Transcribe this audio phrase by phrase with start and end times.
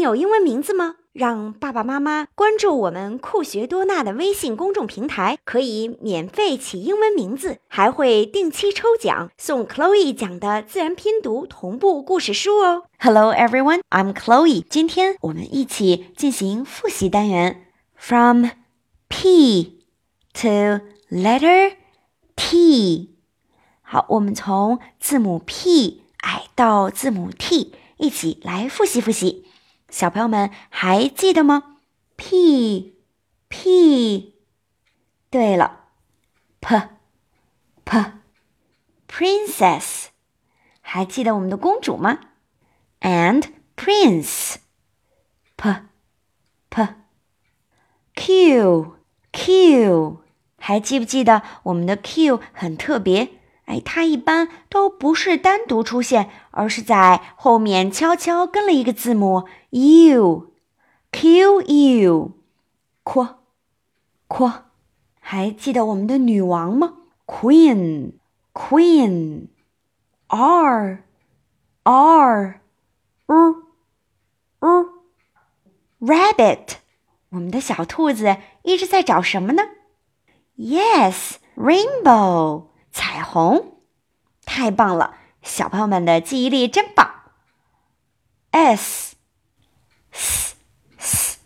[0.00, 0.96] 有英文名字吗？
[1.12, 12.84] 让爸爸妈妈关注我们酷学多纳的微信公众平台，可以免费起英文名字，还会定期抽奖送 Chloe 讲的自然拼读同步故事书哦。
[13.00, 14.62] Hello everyone, I'm Chloe。
[14.70, 18.46] 今天我们一起进行复习单元，From
[19.08, 19.80] P
[20.34, 20.80] to
[21.10, 21.72] Letter
[22.36, 23.16] T。
[23.82, 29.44] 好，我们从字母 P 哎到字母 T，一起来复习复习。
[29.90, 31.78] 小朋友们还记得吗
[32.16, 32.94] ？P
[33.48, 34.34] P，
[35.28, 35.86] 对了
[36.60, 36.76] ，P
[37.84, 38.12] P
[39.08, 40.06] Princess，
[40.80, 42.20] 还记得我们的公主吗
[43.00, 43.44] ？And
[43.76, 44.56] Prince
[45.56, 45.74] P
[46.68, 46.88] P
[48.14, 48.96] Q
[49.32, 50.22] Q，
[50.56, 53.39] 还记不记得我们的 Q 很特别？
[53.70, 62.32] 哎，它一般都不是单独出现，而是在后面悄悄跟了一个字母 u，q u，
[63.04, 63.38] 括
[64.26, 64.64] 括，
[65.20, 66.94] 还记得我们的女王吗
[67.26, 68.14] ？Queen
[68.52, 69.44] Queen，r
[71.84, 72.60] r
[73.28, 73.62] u
[74.58, 74.88] u
[76.00, 76.78] rabbit，
[77.28, 79.62] 我们的小兔子一直在找什么呢
[80.58, 82.69] ？Yes rainbow。
[82.90, 83.80] 彩虹，
[84.44, 85.16] 太棒了！
[85.42, 87.08] 小朋友们的记忆力真棒。
[88.50, 89.14] S
[90.12, 90.56] S
[90.98, 91.38] S，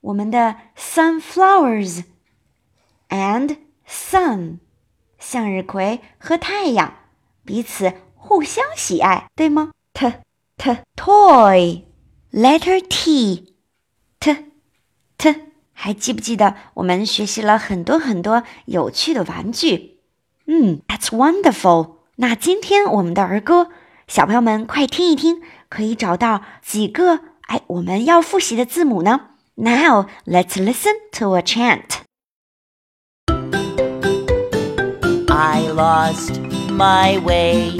[0.00, 2.04] 我们的 sunflowers
[3.10, 4.58] and sun，
[5.18, 6.94] 向日葵和太阳
[7.44, 10.14] 彼此互相喜爱，对吗？T
[10.56, 13.54] T toy，letter T
[14.18, 14.52] T
[15.18, 15.34] T，
[15.72, 19.93] 还记不记得我们学习了很多很多有趣的玩具？
[20.45, 21.95] 嗯，That's wonderful。
[22.15, 23.69] 那今天我们的儿歌，
[24.07, 29.21] 小朋友们快听一听，可以找到几个哎我们要复习的字母呢？
[29.55, 32.01] Now let's listen to a chant.
[35.27, 36.39] I lost
[36.69, 37.79] my way.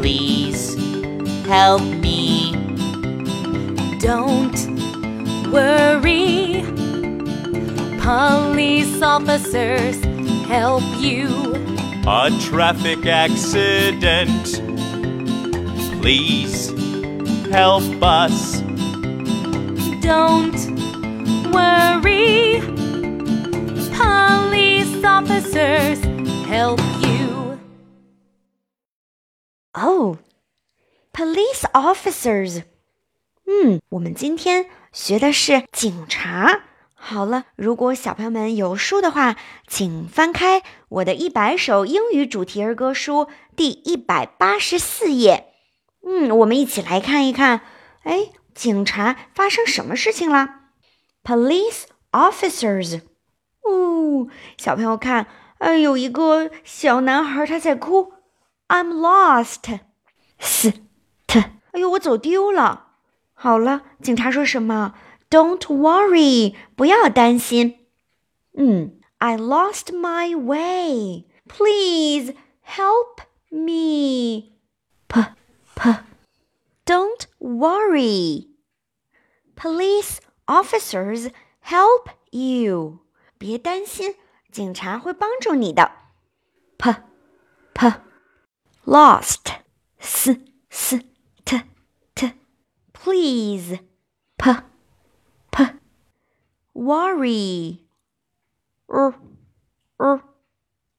[0.00, 0.76] Please
[1.48, 2.54] help me.
[4.00, 4.54] Don't
[5.50, 6.62] worry,
[8.00, 9.96] police officers
[10.48, 11.28] help you.
[12.06, 14.60] A traffic accident.
[16.00, 16.70] Please
[17.50, 18.60] help us.
[20.00, 20.54] Don't
[21.50, 22.60] worry.
[23.96, 25.98] Police officers
[26.46, 27.58] help you.
[29.74, 30.18] Oh,
[31.12, 32.62] police officers.
[33.46, 36.64] 嗯，我们今天学的是警察。
[37.01, 39.37] 好了，如果小朋友们有书的话，
[39.67, 45.53] 请翻开我的一百首英语主题儿歌书第一百八十四页。
[46.05, 47.61] 嗯，我们一起来看一看，
[48.03, 50.49] 哎，警察发生什么事情了
[51.23, 53.01] ？Police officers。
[53.63, 54.27] 哦，
[54.57, 55.27] 小朋友看，
[55.59, 58.11] 哎，有一个小男孩他在哭
[58.67, 59.79] ，I'm lost。
[60.37, 60.73] s
[61.25, 61.39] t，
[61.71, 62.87] 哎呦，我走丢了。
[63.33, 64.95] 好了，警察说什么
[65.30, 67.86] ？Don't worry，不要担心。
[68.52, 71.24] 嗯，I lost my way.
[71.48, 74.52] Please help me.
[75.08, 75.20] P
[75.74, 75.90] p.
[76.86, 78.48] Don't worry.
[79.56, 81.30] Police officers
[81.60, 83.00] help you.
[83.38, 84.14] 别担心，
[84.52, 85.90] 警察会帮助你的。
[86.76, 86.94] P
[87.72, 87.92] p.
[88.84, 89.52] Lost.
[89.98, 90.36] S
[90.68, 91.00] s
[91.44, 91.62] t
[92.14, 92.32] t.
[92.92, 93.78] Please.
[94.36, 94.50] P
[96.78, 97.78] worry，
[98.86, 99.14] 嗯
[99.98, 100.20] 嗯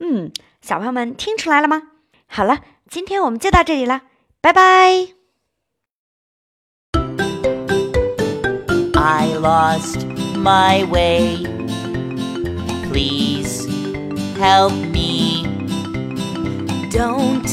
[0.00, 1.82] 嗯，小朋友们听出来了吗？
[2.26, 4.02] 好了，今天我们就到这里了，
[4.40, 5.08] 拜拜。
[8.98, 10.04] I lost
[10.36, 11.44] my way.
[12.90, 13.66] Please
[14.38, 15.44] help me.
[16.90, 17.46] Don't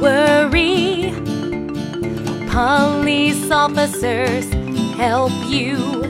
[0.00, 1.12] worry.
[2.48, 4.46] Police officers
[4.96, 6.07] help you.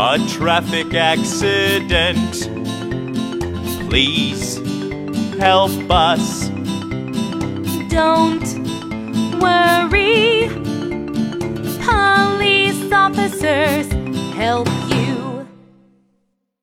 [0.00, 2.48] A traffic accident.
[3.90, 4.58] Please
[5.38, 6.48] help us.
[7.88, 8.46] Don't
[9.40, 10.48] worry.
[11.82, 13.92] Police officers
[14.34, 14.68] help